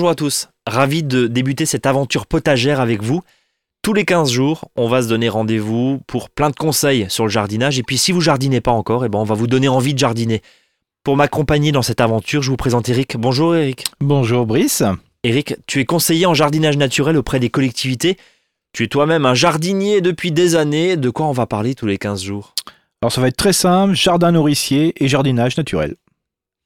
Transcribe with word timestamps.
Bonjour 0.00 0.12
à 0.12 0.14
tous, 0.14 0.48
ravi 0.66 1.02
de 1.02 1.26
débuter 1.26 1.66
cette 1.66 1.84
aventure 1.84 2.24
potagère 2.24 2.80
avec 2.80 3.02
vous. 3.02 3.20
Tous 3.82 3.92
les 3.92 4.06
15 4.06 4.30
jours, 4.30 4.70
on 4.74 4.88
va 4.88 5.02
se 5.02 5.08
donner 5.08 5.28
rendez-vous 5.28 6.00
pour 6.06 6.30
plein 6.30 6.48
de 6.48 6.56
conseils 6.56 7.04
sur 7.10 7.24
le 7.24 7.30
jardinage. 7.30 7.78
Et 7.78 7.82
puis 7.82 7.98
si 7.98 8.10
vous 8.10 8.22
jardinez 8.22 8.62
pas 8.62 8.70
encore, 8.70 9.04
eh 9.04 9.10
ben 9.10 9.18
on 9.18 9.24
va 9.24 9.34
vous 9.34 9.46
donner 9.46 9.68
envie 9.68 9.92
de 9.92 9.98
jardiner. 9.98 10.40
Pour 11.04 11.18
m'accompagner 11.18 11.70
dans 11.70 11.82
cette 11.82 12.00
aventure, 12.00 12.40
je 12.40 12.48
vous 12.48 12.56
présente 12.56 12.88
Eric. 12.88 13.18
Bonjour 13.18 13.54
Eric. 13.54 13.84
Bonjour 14.00 14.46
Brice. 14.46 14.82
Eric, 15.22 15.56
tu 15.66 15.80
es 15.80 15.84
conseiller 15.84 16.24
en 16.24 16.32
jardinage 16.32 16.78
naturel 16.78 17.18
auprès 17.18 17.38
des 17.38 17.50
collectivités. 17.50 18.16
Tu 18.72 18.84
es 18.84 18.88
toi-même 18.88 19.26
un 19.26 19.34
jardinier 19.34 20.00
depuis 20.00 20.32
des 20.32 20.56
années. 20.56 20.96
De 20.96 21.10
quoi 21.10 21.26
on 21.26 21.32
va 21.32 21.44
parler 21.44 21.74
tous 21.74 21.84
les 21.84 21.98
15 21.98 22.22
jours? 22.22 22.54
Alors 23.02 23.12
ça 23.12 23.20
va 23.20 23.28
être 23.28 23.36
très 23.36 23.52
simple, 23.52 23.92
jardin 23.92 24.32
nourricier 24.32 24.94
et 24.96 25.08
jardinage 25.08 25.58
naturel. 25.58 25.96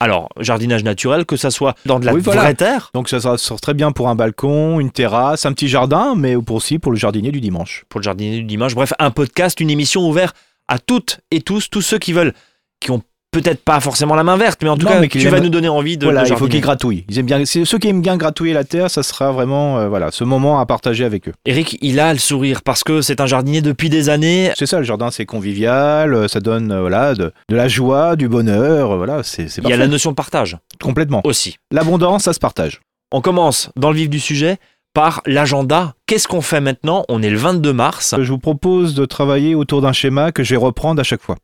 Alors, 0.05 0.29
jardinage 0.39 0.85
naturel, 0.85 1.25
que 1.25 1.37
ça 1.37 1.51
soit 1.51 1.75
dans 1.87 1.99
de 1.99 2.05
la 2.05 2.13
Oui, 2.13 2.21
voilà. 2.21 2.43
vraie 2.43 2.55
terre, 2.55 2.91
Donc 2.93 3.09
ça 3.09 3.21
sera 3.21 3.39
sera 3.39 3.59
très 3.59 3.73
bien 3.73 3.91
pour 3.91 4.11
un 4.11 4.15
balcon, 4.15 4.79
une 4.79 4.91
terrasse, 4.91 5.47
un 5.47 5.53
petit 5.55 5.67
jardin, 5.67 6.15
mais 6.15 6.35
aussi 6.37 6.79
pour 6.79 6.93
le 6.93 6.99
jardinier 6.99 7.33
du 7.33 7.41
dimanche. 7.41 7.87
pour 7.89 8.01
le 8.01 8.05
jardinier 8.05 8.41
du 8.41 8.45
dimanche. 8.45 8.75
Bref, 8.75 8.93
un 8.99 9.11
podcast, 9.11 9.61
une 9.61 9.71
émission 9.71 10.07
ouverte 10.07 10.37
à 10.69 10.79
toutes 10.79 11.21
et 11.30 11.41
tous, 11.41 11.71
tous 11.71 11.80
ceux 11.80 11.99
qui 11.99 12.13
veulent, 12.13 12.35
qui 12.80 12.91
ont 12.91 13.01
peut-être 13.34 13.62
pas 13.65 13.80
forcément 13.80 14.15
la 14.15 14.23
main 14.24 14.37
verte, 14.37 14.61
mais 14.62 14.69
en 14.69 14.77
tout 14.77 14.87
Non, 14.87 15.01
cas, 15.01 15.06
tu 15.09 15.29
vas 15.29 15.41
nous 15.41 15.48
donner 15.48 15.69
envie 15.69 15.98
de, 15.98 16.05
voilà, 16.05 16.23
de 16.23 16.29
il 16.29 16.37
faut 16.37 16.47
qu'ils 16.47 16.61
gratouillent. 16.61 17.05
Ils 17.09 17.19
aiment 17.19 17.27
bien, 17.27 17.45
c'est 17.45 17.65
ceux 17.65 17.79
qui 17.79 17.88
aiment 17.88 18.01
bien 18.01 18.16
gratouiller 18.16 18.52
la 18.55 18.65
terre, 18.65 18.91
ça 18.91 19.02
sera 19.02 19.33
vraiment 19.33 19.79
euh, 19.79 19.88
voilà 19.88 20.10
ce 20.10 20.24
moment 20.24 20.60
à 20.60 20.66
partager 20.66 21.05
avec 21.05 21.29
eux. 21.29 21.33
Eric, 21.45 21.77
il 21.83 21.98
a 22.01 22.12
le 22.12 22.19
sourire 22.19 22.62
parce 22.62 22.84
que 22.84 23.02
c'est 23.02 23.20
un 23.20 23.27
jardinier 23.27 23.60
depuis 23.60 23.91
des 23.91 24.09
années. 24.09 24.52
C'est 24.57 24.66
ça, 24.66 24.79
le 24.79 24.84
jardin, 24.84 25.10
c'est 25.10 25.27
convivial, 25.27 26.15
euh, 26.15 26.29
ça 26.29 26.41
donne 26.41 26.70
euh, 26.73 26.80
voilà 26.80 27.15
de, 27.15 27.33
de 27.48 27.57
la 27.57 27.69
joie, 27.69 28.16
du 28.16 28.29
bonheur, 28.29 28.96
voilà, 28.96 29.23
c'est 29.23 29.46
Il 29.59 29.68
y 29.68 29.73
a 29.73 29.77
la 29.77 29.88
notion 29.88 30.10
de 30.10 30.16
partage 30.16 30.57
complètement. 30.82 31.21
aussi. 31.24 31.57
L'abondance, 31.73 32.23
ça 32.24 32.32
se 32.32 32.38
partage. 32.40 32.80
On 33.12 33.21
commence 33.21 33.71
dans 33.77 33.90
le 33.90 33.96
vif 33.96 34.09
du 34.09 34.21
sujet 34.21 34.59
par 34.93 35.23
l'agenda. 35.27 35.95
Qu'est-ce 36.07 36.29
qu'on 36.29 36.40
fait 36.40 36.60
maintenant? 36.60 37.05
On 37.09 37.23
est 37.23 37.30
le 37.30 37.37
22 37.37 37.73
mars. 37.73 38.15
Je 38.16 38.30
vous 38.30 38.38
propose 38.38 38.95
de 38.95 39.05
travailler 39.05 39.55
autour 39.57 39.82
d'un 39.82 39.93
schéma 39.93 40.30
que 40.30 40.45
je 40.45 40.51
vais 40.51 40.57
reprendre 40.60 41.01
à 41.01 41.05
chaque 41.05 41.21
fois. 41.23 41.37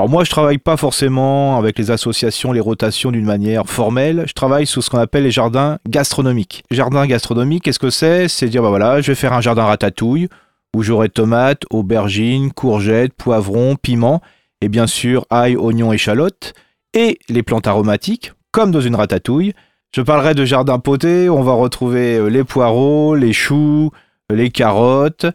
Alors 0.00 0.08
moi, 0.08 0.24
je 0.24 0.30
travaille 0.30 0.56
pas 0.56 0.78
forcément 0.78 1.58
avec 1.58 1.78
les 1.78 1.90
associations, 1.90 2.52
les 2.52 2.60
rotations 2.60 3.10
d'une 3.10 3.26
manière 3.26 3.66
formelle. 3.66 4.24
Je 4.26 4.32
travaille 4.32 4.66
sous 4.66 4.80
ce 4.80 4.88
qu'on 4.88 4.96
appelle 4.96 5.24
les 5.24 5.30
jardins 5.30 5.76
gastronomiques. 5.86 6.64
Jardin 6.70 7.06
gastronomique, 7.06 7.64
qu'est-ce 7.64 7.78
que 7.78 7.90
c'est? 7.90 8.26
C'est 8.26 8.48
dire, 8.48 8.62
bah 8.62 8.70
voilà, 8.70 9.02
je 9.02 9.08
vais 9.08 9.14
faire 9.14 9.34
un 9.34 9.42
jardin 9.42 9.64
ratatouille 9.64 10.30
où 10.74 10.82
j'aurai 10.82 11.10
tomates, 11.10 11.64
aubergines, 11.68 12.50
courgettes, 12.50 13.12
poivrons, 13.12 13.76
piments 13.76 14.22
et 14.62 14.70
bien 14.70 14.86
sûr 14.86 15.26
ail, 15.28 15.54
oignons, 15.56 15.92
échalotes 15.92 16.54
et 16.94 17.18
les 17.28 17.42
plantes 17.42 17.66
aromatiques, 17.66 18.32
comme 18.52 18.70
dans 18.70 18.80
une 18.80 18.94
ratatouille. 18.94 19.52
Je 19.94 20.00
parlerai 20.00 20.32
de 20.32 20.46
jardin 20.46 20.78
poté, 20.78 21.28
où 21.28 21.34
on 21.34 21.42
va 21.42 21.52
retrouver 21.52 22.16
euh, 22.16 22.28
les 22.28 22.44
poireaux, 22.44 23.14
les 23.14 23.34
choux, 23.34 23.90
les 24.30 24.48
carottes, 24.48 25.26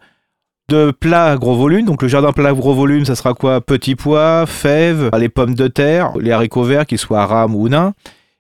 de 0.70 0.92
plats 0.92 1.36
gros 1.38 1.56
volume. 1.56 1.86
Donc 1.86 2.02
le 2.02 2.08
jardin 2.08 2.32
plat 2.32 2.54
gros 2.54 2.74
volume, 2.74 3.06
ça 3.06 3.16
sera 3.16 3.34
quoi? 3.34 3.62
Petits 3.62 3.96
pois, 3.96 4.46
fèves, 4.46 5.10
les 5.18 5.30
pommes 5.30 5.56
de 5.56 5.68
terre, 5.68 6.18
les 6.18 6.32
haricots 6.32 6.64
verts, 6.64 6.86
qu'ils 6.86 6.98
soient 6.98 7.26
rames 7.26 7.56
ou 7.56 7.70
nains. 7.70 7.94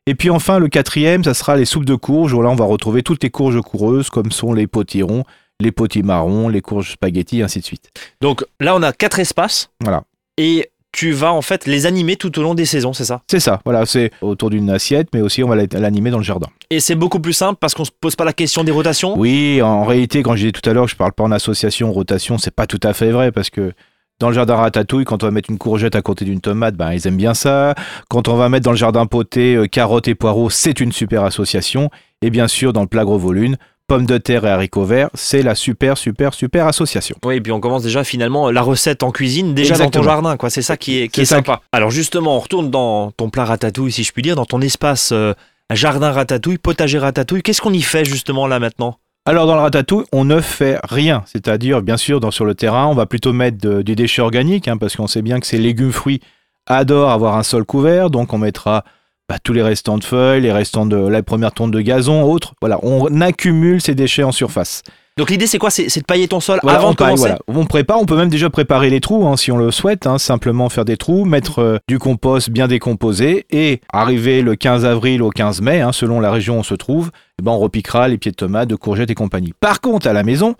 Et 0.07 0.15
puis 0.15 0.29
enfin, 0.29 0.59
le 0.59 0.67
quatrième, 0.67 1.23
ça 1.23 1.33
sera 1.33 1.55
les 1.55 1.65
soupes 1.65 1.85
de 1.85 1.95
courges, 1.95 2.33
où 2.33 2.41
là 2.41 2.49
on 2.49 2.55
va 2.55 2.65
retrouver 2.65 3.01
toutes 3.01 3.23
les 3.23 3.31
courges 3.31 3.59
coureuses, 3.61 4.09
comme 4.09 4.31
sont 4.31 4.53
les 4.53 4.67
potirons, 4.67 5.23
les 5.59 5.71
potimarrons, 5.71 6.47
les 6.47 6.61
courges 6.61 6.91
spaghetti, 6.91 7.41
ainsi 7.41 7.59
de 7.59 7.65
suite. 7.65 7.89
Donc 8.21 8.45
là, 8.59 8.75
on 8.75 8.83
a 8.83 8.91
quatre 8.91 9.19
espaces. 9.19 9.69
Voilà. 9.81 10.03
Et 10.37 10.69
tu 10.95 11.11
vas 11.11 11.33
en 11.33 11.41
fait 11.41 11.67
les 11.67 11.85
animer 11.85 12.15
tout 12.15 12.39
au 12.39 12.41
long 12.41 12.55
des 12.55 12.65
saisons, 12.65 12.93
c'est 12.93 13.03
ça? 13.03 13.21
C'est 13.29 13.41
ça, 13.41 13.59
voilà, 13.65 13.85
c'est 13.85 14.11
autour 14.21 14.49
d'une 14.49 14.69
assiette, 14.69 15.09
mais 15.13 15.19
aussi 15.19 15.43
on 15.43 15.49
va 15.49 15.57
l'animer 15.57 16.09
dans 16.09 16.17
le 16.17 16.23
jardin. 16.23 16.47
Et 16.69 16.79
c'est 16.79 16.95
beaucoup 16.95 17.19
plus 17.19 17.33
simple 17.33 17.57
parce 17.59 17.73
qu'on 17.73 17.83
se 17.83 17.91
pose 17.91 18.16
pas 18.16 18.23
la 18.23 18.31
question 18.31 18.63
des 18.63 18.72
rotations? 18.72 19.13
Oui, 19.19 19.61
en 19.61 19.83
réalité, 19.83 20.23
quand 20.23 20.35
je 20.35 20.41
disais 20.41 20.51
tout 20.53 20.67
à 20.69 20.73
l'heure, 20.73 20.88
je 20.88 20.95
parle 20.95 21.11
pas 21.11 21.25
en 21.25 21.31
association, 21.31 21.91
rotation, 21.91 22.38
c'est 22.38 22.56
pas 22.56 22.66
tout 22.66 22.79
à 22.81 22.94
fait 22.94 23.11
vrai 23.11 23.33
parce 23.33 23.50
que 23.50 23.73
dans 24.19 24.29
le 24.29 24.35
jardin 24.35 24.56
ratatouille, 24.56 25.03
quand 25.03 25.23
on 25.23 25.28
va 25.28 25.31
mettre 25.31 25.50
une 25.50 25.57
courgette 25.57 25.97
à 25.97 26.01
côté 26.01 26.23
d'une 26.23 26.39
tomate, 26.39 26.75
ben 26.75 26.94
ils 26.94 27.06
aiment 27.06 27.17
bien 27.17 27.33
ça. 27.33 27.75
Quand 28.09 28.29
on 28.29 28.38
va 28.38 28.47
mettre 28.47 28.63
dans 28.63 28.72
le 28.72 28.77
jardin 28.77 29.06
poté 29.06 29.56
euh, 29.56 29.67
carottes 29.67 30.07
et 30.07 30.16
poireaux, 30.16 30.50
c'est 30.50 30.79
une 30.79 30.94
super 30.94 31.25
association. 31.25 31.89
Et 32.22 32.29
bien 32.29 32.47
sûr, 32.47 32.72
dans 32.72 32.81
le 32.81 32.88
plat 32.88 33.03
gros 33.03 33.19
volume, 33.19 33.57
pommes 33.88 34.06
de 34.06 34.18
terre 34.18 34.46
et 34.46 34.50
haricots 34.50 34.84
verts, 34.85 35.09
c'est 35.13 35.41
la 35.44 35.56
super, 35.56 35.97
super, 35.97 36.34
super 36.34 36.68
association. 36.68 37.16
Oui, 37.23 37.35
et 37.35 37.41
puis 37.41 37.51
on 37.51 37.59
commence 37.59 37.84
déjà 37.84 38.03
finalement 38.03 38.50
la 38.51 38.62
recette 38.62 39.03
en 39.03 39.12
cuisine 39.12 39.53
déjà 39.53 39.78
dans 39.78 39.90
ton 39.90 40.03
jardin, 40.03 40.38
quoi. 40.38 40.50
C'est 40.50 40.62
ça 40.62 40.75
qui 40.78 41.01
est, 41.01 41.07
qui 41.07 41.22
est 41.22 41.25
sympa. 41.25 41.62
Alors 41.72 41.91
justement, 41.91 42.35
on 42.35 42.40
retourne 42.40 42.72
dans 42.72 43.12
ton 43.12 43.29
plat 43.29 43.45
ratatouille, 43.45 43.91
si 43.91 44.03
je 44.03 44.12
puis 44.12 44.22
dire, 44.24 44.35
dans 44.35 44.45
ton 44.45 44.62
espace 44.62 45.12
euh, 45.12 45.34
jardin 45.72 46.12
ratatouille, 46.12 46.57
potager 46.57 46.97
ratatouille. 46.97 47.44
Qu'est-ce 47.44 47.62
qu'on 47.62 47.74
y 47.74 47.81
fait 47.81 48.06
justement 48.06 48.47
là 48.47 48.59
maintenant? 48.59 48.97
Alors 49.28 49.47
dans 49.47 49.56
le 49.56 49.62
ratatouille, 49.62 50.06
on 50.12 50.24
ne 50.25 50.40
fait 50.40 50.79
rien. 50.84 51.24
C'est-à-dire, 51.25 51.81
bien 51.81 51.97
sûr, 51.97 52.19
dans, 52.19 52.29
sur 52.31 52.45
le 52.45 52.53
terrain, 52.53 52.85
on 52.88 52.94
va 52.94 53.06
plutôt 53.07 53.34
mettre 53.34 53.57
de- 53.57 53.81
des 53.81 53.95
déchets 53.95 54.22
organiques, 54.22 54.68
hein, 54.68 54.78
parce 54.78 54.95
qu'on 54.95 55.07
sait 55.07 55.22
bien 55.24 55.40
que 55.40 55.47
ces 55.47 55.57
légumes, 55.57 55.91
fruits 55.91 56.22
adorent 56.68 57.09
avoir 57.12 57.35
un 57.38 57.44
sol 57.44 57.66
couvert. 57.66 58.09
Donc 58.09 58.34
on 58.34 58.38
mettra 58.38 58.84
bah, 59.28 59.38
tous 59.44 59.53
les 59.53 59.62
restants 59.62 59.97
de 59.97 60.03
feuilles, 60.03 60.41
les 60.41 60.52
restants 60.52 60.86
de 60.86 60.97
la 60.97 61.24
première 61.24 61.52
tonte 61.52 61.72
de 61.72 61.81
gazon, 61.81 62.24
autres. 62.24 62.53
Voilà, 62.62 62.80
on 62.84 63.22
accumule 63.22 63.81
ces 63.81 63.96
déchets 63.96 64.24
en 64.24 64.31
surface. 64.31 64.84
Donc 65.18 65.30
l'idée 65.30 65.47
c'est 65.47 65.59
quoi? 65.59 65.69
C'est 65.69 65.88
de 65.97 66.06
pailler 66.06 66.28
ton 66.28 66.41
sol 66.41 66.59
Voilà, 66.62 66.78
avant 66.78 66.90
on 66.90 66.91
de 66.91 66.97
paille, 66.97 67.16
commencer 67.16 67.22
voilà. 67.22 67.40
On 67.47 67.66
prépare, 67.66 68.02
on 68.02 68.06
peut 68.06 68.18
même 68.18 68.30
déjà 68.30 68.50
préparer 68.50 68.90
les 68.90 69.00
trous 69.00 69.25
hein, 69.25 69.38
si 69.38 69.50
on 69.50 69.56
le 69.56 69.72
souhaite, 69.72 70.08
hein, 70.08 70.18
simplement 70.18 70.68
faire 70.68 70.84
des 70.84 70.97
trous, 70.97 71.24
mettre 71.24 71.59
euh, 71.59 71.78
du 71.88 72.00
compost 72.00 72.50
bien 72.50 72.68
décomposé 72.68 73.46
et 73.50 73.80
arriver 73.94 74.41
le 74.41 74.58
15 74.58 74.84
avril 74.84 75.22
au 75.22 75.30
15 75.30 75.62
mai, 75.62 75.80
hein, 75.80 75.94
selon 75.94 76.19
la 76.19 76.31
région 76.31 76.57
où 76.57 76.59
on 76.59 76.63
se 76.63 76.75
trouve, 76.75 77.12
eh 77.40 77.44
ben, 77.44 77.52
on 77.52 77.59
repiquera 77.59 78.09
les 78.09 78.18
pieds 78.18 78.31
de 78.31 78.36
tomates, 78.36 78.68
de 78.68 78.75
courgettes 78.75 79.09
et 79.09 79.16
compagnie. 79.16 79.53
Par 79.62 79.80
contre, 79.80 80.06
à 80.06 80.12
la 80.12 80.24
maison, 80.24 80.56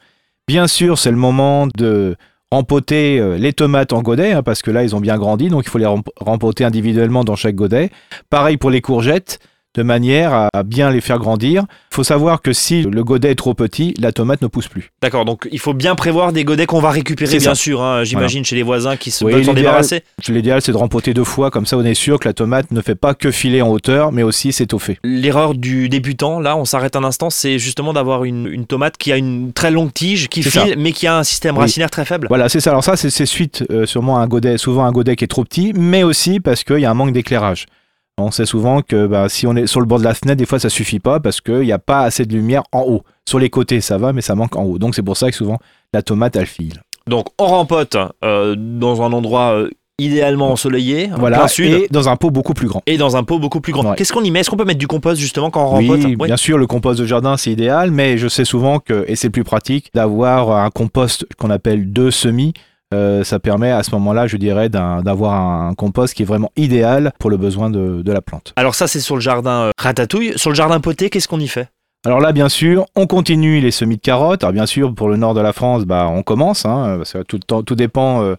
bien 0.47 0.68
sûr, 0.68 0.97
c'est 0.97 1.12
le 1.12 1.18
moment 1.18 1.68
de 1.76 2.16
rempoter 2.51 3.19
euh, 3.19 3.38
les 3.38 3.53
tomates 3.53 3.94
en 3.94 4.01
godet, 4.01 4.31
hein, 4.31 4.44
parce 4.44 4.61
que 4.61 4.72
là, 4.72 4.83
ils 4.83 4.95
ont 4.95 5.01
bien 5.01 5.17
grandi, 5.17 5.50
donc 5.50 5.66
il 5.66 5.69
faut 5.69 5.78
les 5.78 5.85
rem- 5.85 6.03
rempoter 6.19 6.63
individuellement 6.63 7.23
dans 7.23 7.35
chaque 7.35 7.56
godet. 7.56 7.89
Pareil 8.29 8.57
pour 8.57 8.69
les 8.69 8.81
courgettes, 8.81 9.39
de 9.75 9.84
manière 9.84 10.50
à 10.53 10.63
bien 10.63 10.90
les 10.90 11.02
faire 11.02 11.19
grandir. 11.19 11.66
Il 11.91 11.96
faut 11.96 12.03
savoir 12.03 12.41
que 12.41 12.53
si 12.53 12.84
le 12.84 13.03
godet 13.03 13.31
est 13.31 13.36
trop 13.36 13.53
petit, 13.53 13.94
la 14.00 14.12
tomate 14.12 14.41
ne 14.41 14.47
pousse 14.47 14.68
plus. 14.68 14.91
D'accord, 15.02 15.25
donc 15.25 15.47
il 15.52 15.59
faut 15.59 15.74
bien 15.74 15.96
prévoir 15.96 16.34
des 16.34 16.44
godets 16.44 16.66
qu'on 16.66 16.80
va 16.80 16.90
récupérer 16.91 17.31
bien 17.38 17.40
ça. 17.40 17.56
sûr, 17.56 17.81
hein, 17.81 18.03
j'imagine 18.03 18.44
chez 18.44 18.56
les 18.56 18.64
voisins 18.64 18.96
qui 18.97 19.12
se 19.12 19.24
Oui, 19.24 19.34
veulent 19.34 19.46
s'en 19.46 19.52
l'idéal- 19.52 19.66
débarrasser. 19.74 20.03
L'idéal, 20.28 20.62
c'est 20.62 20.72
de 20.72 20.78
rempoter 20.78 21.14
deux 21.14 21.24
fois, 21.24 21.52
comme 21.52 21.66
ça 21.66 21.78
on 21.78 21.84
est 21.85 21.94
sûr 21.94 22.19
que 22.19 22.28
la 22.28 22.34
tomate 22.34 22.72
ne 22.72 22.81
fait 22.81 22.96
pas 22.96 23.14
que 23.14 23.31
filer 23.31 23.62
en 23.62 23.69
hauteur, 23.69 24.12
mais 24.12 24.24
aussi 24.24 24.52
s'étoffer. 24.52 24.97
L'erreur 25.03 25.53
du 25.56 25.90
débutant, 25.90 26.40
là 26.40 26.58
on 26.58 26.66
s'arrête 26.66 26.96
un 26.96 27.03
instant, 27.03 27.30
c'est 27.30 27.59
justement 27.59 27.94
d'avoir 27.94 28.24
une, 28.24 28.47
une 28.47 28.66
tomate 28.66 28.97
qui 28.97 29.12
a 29.12 29.18
une 29.18 29.53
très 29.53 29.72
longue 29.72 29.94
tige, 29.94 30.28
qui 30.30 30.44
file, 30.44 30.75
mais 30.78 30.91
qui 30.91 31.08
a 31.08 31.18
un 31.18 31.24
système 31.24 31.56
Oui. 31.56 31.62
racinaire 31.62 31.90
très 31.91 32.06
faible. 32.06 32.28
Voilà, 32.30 32.50
c'est 32.50 32.59
ça. 32.59 32.69
Alors 32.72 32.84
ça, 32.84 32.96
c'est 32.96 33.09
c'est 33.09 33.25
suite 33.25 33.64
euh, 33.72 33.85
sûrement 33.85 34.18
à 34.18 34.22
un 34.22 34.28
godet, 34.28 34.58
souvent 34.58 34.85
un 34.85 34.91
godet 34.91 35.16
qui 35.16 35.24
est 35.24 35.28
trop 35.28 35.44
petit, 35.44 35.74
mais 35.75 36.03
aussi 36.03 36.40
parce 36.40 36.64
qu'il 36.64 36.80
y 36.80 36.85
a 36.85 36.91
un 36.91 36.94
manque 36.94 37.12
d'éclairage. 37.14 37.66
On 38.18 38.31
sait 38.31 38.46
souvent 38.46 38.81
que 38.81 39.08
bah, 39.08 39.28
si 39.28 39.46
on 39.46 39.56
est 39.58 39.68
sur 39.68 39.81
le 39.81 39.86
bord 39.86 40.00
de 40.00 40.06
la 40.06 40.14
fenêtre, 40.14 40.38
des 40.38 40.46
fois 40.46 40.58
ça 40.58 40.70
suffit 40.70 41.00
pas 41.00 41.20
parce 41.20 41.42
qu'il 41.42 41.59
n'y 41.62 41.74
a 41.74 41.80
pas 41.80 42.03
assez 42.03 42.26
de 42.26 42.34
lumière 42.34 42.64
en 42.72 42.81
haut. 42.81 43.03
Sur 43.28 43.40
les 43.40 43.50
côtés, 43.50 43.81
ça 43.81 43.98
va, 43.98 44.14
mais 44.14 44.22
ça 44.22 44.36
manque 44.36 44.56
en 44.56 44.64
haut. 44.64 44.78
Donc 44.78 44.96
c'est 44.96 45.03
pour 45.03 45.18
ça 45.18 45.30
que 45.30 45.36
souvent 45.36 45.59
la 45.94 46.02
tomate, 46.02 46.36
elle 46.38 46.46
file. 46.46 46.81
Donc 47.08 47.28
on 47.38 47.46
rempote 47.46 47.98
euh, 48.24 48.56
dans 48.58 49.02
un 49.02 49.12
endroit 49.12 49.56
euh, 49.56 49.70
idéalement 49.98 50.52
ensoleillé, 50.52 51.12
en 51.14 51.18
Voilà, 51.18 51.40
plein 51.40 51.48
sud, 51.50 51.72
et... 51.74 51.84
et 51.84 51.88
dans 51.92 52.08
un 52.08 52.16
pot 52.16 52.30
beaucoup 52.31 52.53
plus 52.53 52.68
grand. 52.68 52.81
dans 52.98 53.18
un 53.18 53.24
pot 53.24 53.38
beaucoup 53.38 53.59
plus 53.59 53.74
grand. 53.74 53.90
Ouais. 53.90 53.96
Qu'est-ce 53.98 54.14
qu'on 54.14 54.24
y 54.24 54.32
met? 54.32 54.40
Est-ce 54.40 54.50
qu'on 54.50 54.58
peut 54.58 54.66
mettre 54.66 54.80
du 54.80 54.88
compost 54.88 55.20
justement 55.20 55.52
quand 55.52 55.64
on 55.66 55.70
rempote? 55.70 56.03
Oui, 56.06 56.16
bien 56.16 56.38
sûr, 56.38 56.58
le 56.58 56.68
compost 56.68 57.00
de 57.00 57.06
jardin, 57.06 57.36
c'est 57.36 57.52
idéal, 57.52 57.92
mais 57.92 58.18
je 58.18 58.28
sais 58.30 58.46
souvent 58.46 58.80
que, 58.80 59.03
et 59.08 59.16
c'est 59.16 59.30
plus 59.30 59.44
pratique, 59.44 59.92
d'avoir 59.94 60.52
un 60.52 60.70
compost 60.70 61.26
qu'on 61.38 61.50
appelle 61.50 61.92
deux 61.92 62.12
semis. 62.12 62.53
Euh, 62.95 63.23
ça 63.23 63.40
permet 63.40 63.72
à 63.72 63.84
ce 63.84 63.91
moment-là, 63.91 64.28
je 64.28 64.37
dirais, 64.37 64.70
d'avoir 64.70 65.34
un, 65.34 65.73
compost 65.75 66.14
qui 66.14 66.23
est 66.23 66.25
vraiment 66.25 66.52
idéal 66.55 67.11
pour 67.20 67.29
le 67.29 67.37
besoin 67.37 67.70
de, 67.70 68.02
de 68.02 68.11
la 68.11 68.22
plante. 68.22 68.53
Alors 68.55 68.75
ça 68.75 68.87
c'est 68.87 68.99
sur 68.99 69.16
le 69.16 69.22
jardin 69.22 69.66
euh, 69.66 69.72
ratatouille. 69.78 70.34
Sur 70.37 70.49
le 70.49 70.55
jardin 70.55 70.79
poté, 70.79 71.09
qu'est-ce 71.09 71.28
qu'on 71.28 71.40
y 71.40 71.47
fait? 71.47 71.67
Alors 72.05 72.20
là, 72.20 72.31
bien 72.31 72.49
sûr, 72.49 72.85
on 72.96 73.08
continue 73.08 73.59
les 73.59 73.72
semis 73.72 73.97
de 73.97 74.02
carottes. 74.02 74.43
Alors 74.43 74.53
bien 74.53 74.67
sûr, 74.67 74.93
pour 74.93 75.09
le 75.09 75.17
nord 75.17 75.34
de 75.34 75.41
la 75.41 75.53
France, 75.53 75.85
bah, 75.85 76.08
on 76.08 76.22
commence, 76.22 76.66
hein, 76.66 76.97
parce 76.97 77.14
que 77.14 77.23
tout, 77.23 77.75
dépend 77.75 78.22
euh, 78.22 78.35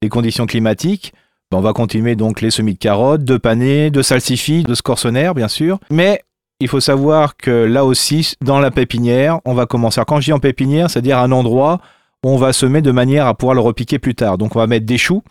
des 0.00 0.08
conditions 0.08 0.46
climatiques. 0.46 1.12
Bah, 1.50 1.58
on 1.58 1.60
va 1.60 1.72
continuer 1.72 2.14
donc 2.14 2.40
les 2.40 2.50
semis 2.50 2.74
de 2.74 2.78
carottes, 2.78 3.24
de 3.24 3.36
panais, 3.36 3.90
de 3.90 4.02
salsifis, 4.02 4.62
de 4.62 4.74
scorsonnaire, 4.74 5.34
bien 5.34 5.48
sûr. 5.48 5.78
Mais 5.90 6.22
il 6.60 6.68
faut 6.68 6.80
savoir 6.80 7.36
que 7.36 7.50
là 7.50 7.84
aussi, 7.84 8.34
dans 8.40 8.60
la 8.60 8.70
pépinière, 8.70 9.40
on 9.44 9.54
va 9.54 9.66
commencer. 9.66 9.98
Alors, 9.98 10.06
quand 10.06 10.20
je 10.20 10.26
dis 10.26 10.32
en 10.32 10.38
pépinière, 10.38 10.88
c'est-à-dire 10.88 11.18
un 11.18 11.32
endroit 11.32 11.80
on 12.24 12.36
va 12.36 12.52
semer 12.52 12.82
de 12.82 12.90
manière 12.90 13.26
à 13.26 13.34
pouvoir 13.34 13.54
le 13.54 13.60
repiquer 13.60 13.98
plus 13.98 14.14
tard. 14.14 14.38
Donc 14.38 14.56
on 14.56 14.58
va 14.58 14.66
mettre 14.66 14.86
des 14.86 14.98
choux, 14.98 15.22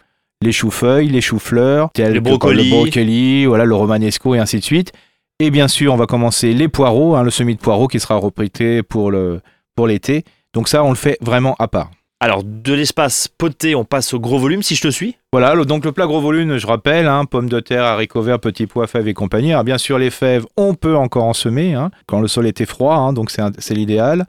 les 0.41 0.51
choux-feuilles, 0.51 1.09
les 1.09 1.21
choux-fleurs, 1.21 1.91
que 1.93 2.19
brocolis. 2.19 2.63
le 2.63 2.69
brocoli, 2.69 3.45
voilà, 3.45 3.65
le 3.65 3.75
romanesco 3.75 4.35
et 4.35 4.39
ainsi 4.39 4.59
de 4.59 4.63
suite. 4.63 4.93
Et 5.39 5.51
bien 5.51 5.67
sûr, 5.67 5.93
on 5.93 5.97
va 5.97 6.05
commencer 6.07 6.53
les 6.53 6.67
poireaux, 6.67 7.15
hein, 7.15 7.23
le 7.23 7.29
semis 7.29 7.55
de 7.55 7.59
poireaux 7.59 7.87
qui 7.87 7.99
sera 7.99 8.15
reprité 8.15 8.81
pour 8.83 9.11
le 9.11 9.41
pour 9.75 9.85
l'été. 9.87 10.23
Donc 10.53 10.67
ça, 10.67 10.83
on 10.83 10.89
le 10.89 10.95
fait 10.95 11.17
vraiment 11.21 11.55
à 11.59 11.67
part. 11.67 11.91
Alors, 12.19 12.41
de 12.43 12.73
l'espace 12.73 13.27
poté, 13.27 13.75
on 13.75 13.85
passe 13.85 14.15
au 14.15 14.19
gros 14.19 14.39
volume, 14.39 14.63
si 14.63 14.73
je 14.73 14.81
te 14.81 14.87
suis. 14.87 15.15
Voilà, 15.31 15.53
le- 15.53 15.65
donc 15.65 15.85
le 15.85 15.91
plat 15.91 16.07
gros 16.07 16.19
volume, 16.19 16.57
je 16.57 16.65
rappelle, 16.65 17.07
hein, 17.07 17.25
pommes 17.25 17.47
de 17.49 17.59
terre, 17.59 17.83
haricots 17.83 18.23
verts, 18.23 18.39
petits 18.39 18.65
pois, 18.65 18.87
fèves 18.87 19.07
et 19.07 19.13
compagnie. 19.13 19.51
Alors 19.51 19.63
bien 19.63 19.77
sûr, 19.77 19.99
les 19.99 20.09
fèves, 20.09 20.47
on 20.57 20.73
peut 20.73 20.95
encore 20.97 21.25
en 21.25 21.33
semer 21.33 21.75
hein, 21.75 21.91
quand 22.07 22.19
le 22.19 22.27
sol 22.27 22.47
était 22.47 22.65
froid, 22.65 22.95
hein, 22.95 23.13
donc 23.13 23.29
c'est 23.29 23.73
l'idéal. 23.75 24.25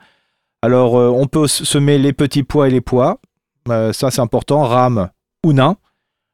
Alors 0.63 0.99
euh, 0.99 1.09
on 1.09 1.27
peut 1.27 1.47
semer 1.47 1.99
les 1.99 2.13
petits 2.13 2.43
pois 2.43 2.69
et 2.69 2.71
les 2.71 2.81
pois, 2.81 3.19
Euh, 3.69 3.93
ça 3.93 4.11
c'est 4.11 4.21
important, 4.21 4.63
rames 4.63 5.11
ou 5.45 5.53
nains. 5.53 5.77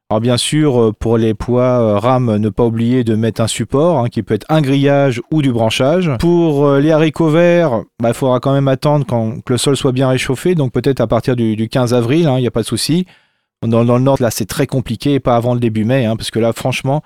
Alors 0.09 0.21
bien 0.21 0.37
sûr, 0.37 0.79
euh, 0.79 0.91
pour 0.97 1.17
les 1.17 1.33
pois 1.33 1.99
rames, 1.99 2.37
ne 2.37 2.49
pas 2.49 2.63
oublier 2.63 3.03
de 3.03 3.15
mettre 3.15 3.41
un 3.41 3.47
support 3.47 3.99
hein, 3.99 4.09
qui 4.09 4.23
peut 4.23 4.33
être 4.33 4.45
un 4.49 4.61
grillage 4.61 5.21
ou 5.31 5.41
du 5.41 5.51
branchage. 5.51 6.11
Pour 6.19 6.75
les 6.75 6.91
haricots 6.91 7.29
verts, 7.29 7.83
bah, 8.01 8.09
il 8.09 8.13
faudra 8.13 8.39
quand 8.39 8.53
même 8.53 8.67
attendre 8.67 9.05
quand, 9.05 9.41
que 9.43 9.53
le 9.53 9.57
sol 9.57 9.75
soit 9.75 9.91
bien 9.91 10.07
réchauffé, 10.07 10.55
donc 10.55 10.71
peut-être 10.71 11.01
à 11.01 11.07
partir 11.07 11.35
du, 11.35 11.55
du 11.55 11.67
15 11.67 11.93
avril, 11.93 12.27
hein, 12.27 12.37
il 12.37 12.41
n'y 12.41 12.47
a 12.47 12.51
pas 12.51 12.61
de 12.61 12.67
souci. 12.67 13.05
Dans, 13.61 13.83
le 13.83 13.99
nord, 13.99 14.17
là, 14.19 14.31
c'est 14.31 14.45
très 14.45 14.67
compliqué, 14.67 15.19
pas 15.19 15.35
avant 15.35 15.53
le 15.53 15.59
début 15.59 15.85
mai, 15.85 16.05
hein, 16.05 16.15
parce 16.15 16.29
que 16.31 16.39
là, 16.39 16.53
franchement, 16.53 17.01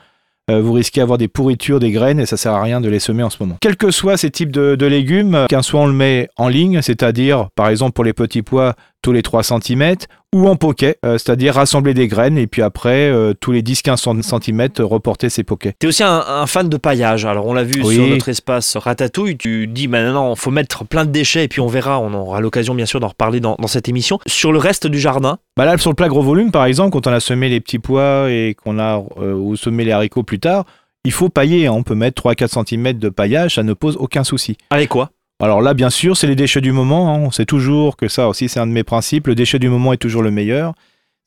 euh, 0.49 0.61
vous 0.61 0.73
risquez 0.73 1.01
d'avoir 1.01 1.17
des 1.17 1.27
pourritures 1.27 1.79
des 1.79 1.91
graines 1.91 2.19
et 2.19 2.25
ça 2.25 2.37
sert 2.37 2.53
à 2.53 2.61
rien 2.61 2.81
de 2.81 2.89
les 2.89 2.99
semer 2.99 3.23
en 3.23 3.29
ce 3.29 3.37
moment. 3.39 3.57
Quels 3.61 3.77
que 3.77 3.91
soient 3.91 4.17
ces 4.17 4.31
types 4.31 4.51
de, 4.51 4.75
de 4.75 4.85
légumes, 4.85 5.45
qu'un 5.49 5.61
soit 5.61 5.81
on 5.81 5.87
le 5.87 5.93
met 5.93 6.29
en 6.37 6.47
ligne, 6.47 6.81
c'est-à-dire, 6.81 7.49
par 7.55 7.69
exemple, 7.69 7.93
pour 7.93 8.03
les 8.03 8.13
petits 8.13 8.41
pois, 8.41 8.75
tous 9.01 9.11
les 9.11 9.21
3 9.21 9.43
cm, 9.43 9.95
ou 10.35 10.47
en 10.47 10.55
poquet, 10.55 10.97
euh, 11.05 11.17
c'est-à-dire 11.17 11.55
rassembler 11.55 11.93
des 11.93 12.07
graines 12.07 12.37
et 12.37 12.45
puis 12.47 12.61
après, 12.61 13.09
euh, 13.09 13.33
tous 13.39 13.51
les 13.51 13.61
10-15 13.63 14.21
cm, 14.21 14.67
reporter 14.85 15.29
ces 15.29 15.43
poquets. 15.43 15.73
Tu 15.79 15.85
es 15.85 15.89
aussi 15.89 16.03
un, 16.03 16.19
un 16.27 16.45
fan 16.45 16.69
de 16.69 16.77
paillage. 16.77 17.25
Alors, 17.25 17.47
on 17.47 17.53
l'a 17.53 17.63
vu 17.63 17.81
Oui. 17.83 17.95
sur 17.95 18.07
notre 18.07 18.29
espace 18.29 18.77
Ratatouille. 18.77 19.37
Tu 19.37 19.67
dis 19.67 19.87
maintenant, 19.87 20.33
il 20.33 20.39
faut 20.39 20.51
mettre 20.51 20.85
plein 20.85 21.05
de 21.05 21.11
déchets 21.11 21.45
et 21.45 21.47
puis 21.47 21.61
on 21.61 21.67
verra. 21.67 21.99
On 21.99 22.13
aura 22.13 22.41
l'occasion, 22.41 22.75
bien 22.75 22.85
sûr, 22.85 22.99
d'en 22.99 23.07
reparler 23.07 23.39
dans, 23.39 23.55
dans 23.59 23.67
cette 23.67 23.89
émission. 23.89 24.19
Sur 24.27 24.51
le 24.51 24.59
reste 24.59 24.85
du 24.87 24.99
jardin, 24.99 25.39
Bah 25.57 25.65
là, 25.65 25.77
sur 25.77 25.89
le 25.91 25.95
plat 25.95 26.07
gros 26.09 26.21
volume, 26.21 26.51
par 26.51 26.65
exemple, 26.65 26.91
quand 26.91 27.07
on 27.07 27.11
a 27.13 27.19
semé 27.19 27.49
les 27.49 27.59
petits 27.61 27.79
pois 27.79 28.29
et 28.29 28.55
qu'on 28.63 28.77
a 28.79 29.03
euh, 29.21 29.33
ou 29.33 29.55
semé 29.55 29.83
les 29.85 29.91
haricots 29.91 30.23
plus 30.23 30.39
tard, 30.39 30.65
il 31.05 31.11
faut 31.13 31.29
pailler. 31.29 31.67
hein. 31.67 31.71
On 31.73 31.83
peut 31.83 31.95
mettre 31.95 32.21
3-4 32.21 32.65
cm 32.67 32.93
de 32.99 33.09
paillage, 33.09 33.55
ça 33.55 33.63
ne 33.63 33.73
pose 33.73 33.95
aucun 33.97 34.23
souci. 34.25 34.57
avec 34.69 34.89
quoi? 34.89 35.09
Alors 35.41 35.61
là, 35.61 35.73
bien 35.73 35.89
sûr, 35.89 36.17
c'est 36.17 36.27
les 36.27 36.35
déchets 36.35 36.61
du 36.61 36.71
moment. 36.71 37.13
hein. 37.13 37.19
On 37.19 37.31
sait 37.31 37.45
toujours 37.45 37.95
que 37.95 38.07
ça 38.07 38.27
aussi, 38.27 38.49
c'est 38.49 38.59
un 38.59 38.67
de 38.67 38.71
mes 38.71 38.83
principes. 38.83 39.27
Le 39.27 39.35
déchet 39.35 39.59
du 39.59 39.69
moment 39.69 39.93
est 39.93 39.97
toujours 39.97 40.21
le 40.21 40.31
meilleur. 40.31 40.73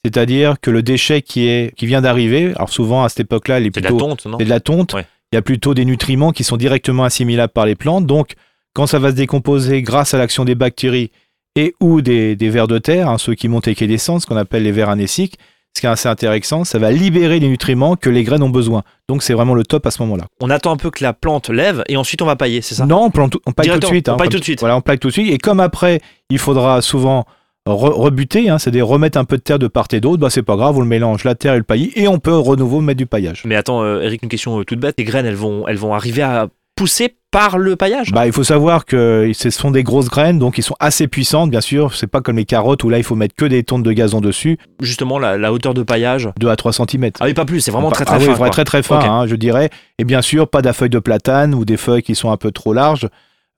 C'est-à-dire 0.05 0.57
que 0.61 0.71
le 0.71 0.83
déchet 0.83 1.23
qui, 1.23 1.47
est, 1.49 1.75
qui 1.77 1.87
vient 1.87 2.03
d'arriver, 2.03 2.53
alors 2.57 2.71
souvent 2.71 3.05
à 3.05 3.09
cette 3.09 3.21
époque-là, 3.21 3.61
il 3.61 3.67
est 3.67 3.71
C'est 3.75 3.81
de 3.81 3.87
la 3.89 3.93
tonte, 3.93 4.27
non? 4.27 4.37
de 4.37 4.45
la 4.45 4.61
tonte. 4.61 4.95
Ouais. 4.95 5.07
Il 5.33 5.37
y 5.37 5.39
a 5.39 5.43
plutôt 5.43 5.73
des 5.75 5.85
nutriments 5.85 6.33
qui 6.33 6.45
sont 6.45 6.57
directement 6.57 7.05
assimilables 7.05 7.53
par 7.53 7.65
les 7.67 7.75
plantes. 7.77 8.05
Donc, 8.07 8.33
quand 8.75 8.87
ça 8.87 8.99
va 8.99 9.11
se 9.11 9.17
décomposer 9.17 9.81
grâce 9.81 10.13
à 10.13 10.19
l'action 10.19 10.45
des 10.45 10.55
bactéries 10.55 11.11
et 11.57 11.75
ou 11.81 12.03
des, 12.03 12.37
des 12.37 12.51
vers 12.51 12.67
de 12.67 12.79
terre, 12.79 13.09
hein, 13.09 13.17
ceux 13.17 13.35
qui 13.35 13.49
montent 13.49 13.69
et 13.69 13.75
qui 13.75 13.87
descendent, 13.87 14.21
ce 14.21 14.27
qu'on 14.27 14.37
appelle 14.37 14.65
les 14.65 14.73
vers 14.73 14.89
anéciques, 14.91 15.39
ce 15.75 15.81
qui 15.81 15.87
est 15.87 15.91
assez 15.91 16.09
intéressant, 16.09 16.65
ça 16.65 16.79
va 16.79 16.91
libérer 16.93 17.41
les 17.41 17.49
nutriments 17.49 17.97
que 17.97 18.11
les 18.11 18.25
graines 18.25 18.43
ont 18.43 18.51
besoin. 18.51 18.83
Donc, 19.09 19.23
c'est 19.23 19.33
vraiment 19.35 19.55
le 19.55 19.65
top 19.65 19.87
à 19.87 19.91
ce 19.91 20.03
moment-là. 20.03 20.25
On 20.41 20.51
attend 20.51 20.73
un 20.73 20.77
peu 20.77 20.91
que 20.91 21.03
la 21.03 21.13
plante 21.15 21.49
lève 21.49 21.83
et 21.89 21.97
ensuite 21.97 22.21
on 22.23 22.27
va 22.27 22.37
pailler, 22.37 22.61
c'est 22.61 22.75
ça? 22.75 22.85
Non, 22.87 23.05
on, 23.05 23.11
plante, 23.11 23.37
on 23.47 23.53
paille 23.53 23.69
tout 23.71 23.79
de 23.79 23.85
suite. 23.87 24.09
on 24.09 24.13
hein, 24.13 24.17
paille 24.17 24.27
comme- 24.29 24.33
tout 24.35 24.39
de 24.41 24.45
suite. 24.45 24.61
Voilà, 24.61 24.77
on 24.77 24.81
paille 24.83 24.99
tout 24.99 25.09
de 25.09 25.13
suite. 25.13 25.33
Et 25.33 25.39
comme 25.39 25.61
après, 25.61 26.01
il 26.31 26.39
faudra 26.39 26.83
souvent 26.83 27.25
re- 27.67 27.93
rebuter, 27.93 28.51
hein, 28.51 28.59
c'est-à-dire 28.59 28.87
remettre 28.87 29.17
un 29.19 29.25
peu 29.25 29.37
de 29.39 29.43
terre 29.43 29.59
de 29.59 29.67
part 29.69 29.87
et 29.93 30.01
d'autre, 30.01 30.19
bah, 30.21 30.29
c'est 30.31 30.43
pas 30.43 30.57
grave, 30.57 30.77
on 30.77 30.81
le 30.81 30.87
mélange, 30.87 31.25
la 31.25 31.35
terre 31.35 31.55
et 31.55 31.59
le 31.59 31.63
paillis, 31.63 31.93
et 31.95 32.07
on 32.09 32.19
peut 32.19 32.33
de 32.33 32.57
nouveau 32.57 32.81
mettre 32.81 32.99
du 32.99 33.07
paillage. 33.07 33.43
Mais 33.47 33.57
attends, 33.57 33.83
euh, 33.83 34.03
Eric, 34.03 34.23
une 34.23 34.29
question 34.29 34.59
euh, 34.61 34.65
toute 34.65 34.79
bête. 34.81 34.97
Les 34.99 35.05
graines, 35.05 35.27
elles 35.27 35.35
vont, 35.37 35.67
elles 35.69 35.77
vont 35.79 35.95
arriver 35.95 36.23
à 36.23 36.49
pousser 36.75 37.17
par 37.31 37.57
le 37.59 37.77
paillage 37.77 38.13
Bah, 38.13 38.27
il 38.27 38.33
faut 38.33 38.45
savoir 38.45 38.85
que 38.85 39.31
ce 39.35 39.51
sont 39.51 39.71
des 39.71 39.83
grosses 39.83 40.09
graines, 40.11 40.39
donc 40.39 40.59
ils 40.59 40.63
sont 40.63 40.77
assez 40.81 41.09
puissantes, 41.09 41.51
bien 41.51 41.61
sûr. 41.63 41.95
C'est 41.95 42.07
pas 42.07 42.21
comme 42.21 42.37
les 42.37 42.45
carottes 42.45 42.85
où 42.85 42.91
là, 42.91 42.99
il 42.99 43.05
faut 43.05 43.15
mettre 43.15 43.35
que 43.35 43.45
des 43.47 43.63
tonnes 43.63 43.83
de 43.83 43.93
gazon 43.93 44.21
dessus, 44.21 44.59
Justement, 44.81 45.19
la, 45.19 45.39
la 45.39 45.53
hauteur 45.53 45.73
de 45.75 45.83
paillage 45.83 46.29
2 46.39 46.49
à 46.49 46.57
3 46.57 46.73
cm. 46.73 47.11
Ah 47.21 47.25
oui, 47.27 47.35
pas 47.35 47.45
plus, 47.45 47.61
c'est 47.61 47.71
vraiment 47.71 47.91
très 47.91 48.05
très 48.05 48.17
ah 48.17 48.19
oui, 48.19 48.27
fin. 48.27 48.35
quoi. 48.37 48.51
très 48.51 48.65
très 48.65 48.83
fin, 48.83 48.99
hein, 49.01 49.27
je 49.27 49.35
dirais. 49.37 49.71
Et 49.99 50.05
bien 50.05 50.21
sûr, 50.23 50.49
pas 50.49 50.61
de 50.61 50.71
feuilles 50.73 50.91
de 50.91 50.99
platane 50.99 51.55
ou 51.55 51.65
des 51.65 51.77
feuilles 51.79 52.03
qui 52.03 52.15
sont 52.15 52.31
un 52.31 52.37
peu 52.37 52.51
trop 52.51 52.73
larges. 52.75 53.09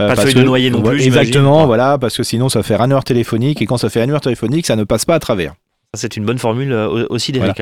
euh, 0.03 0.09
Pas 0.09 0.15
de 0.17 0.21
feuilles 0.21 0.35
de 0.35 0.43
noyer 0.43 0.71
non 0.71 0.83
plus. 0.83 1.03
Exactement, 1.05 1.61
Ouais. 1.63 1.67
voilà, 1.67 1.99
parce 1.99 2.17
que 2.17 2.23
sinon 2.23 2.49
ça 2.49 2.63
fait 2.63 2.75
annuaire 2.75 3.05
téléphonique 3.05 3.61
et 3.63 3.67
quand 3.67 3.77
ça 3.79 3.89
fait 3.91 4.01
annuaire 4.01 4.21
téléphonique, 4.21 4.67
ça 4.67 4.77
ne 4.77 4.85
passe 4.85 5.05
pas 5.05 5.15
à 5.15 5.19
travers. 5.21 5.55
C'est 5.95 6.17
une 6.17 6.25
bonne 6.25 6.39
formule 6.39 6.73
euh, 6.73 7.07
aussi 7.11 7.33
d'Eric. 7.33 7.61